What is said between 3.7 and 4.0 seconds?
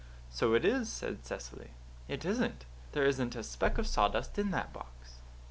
of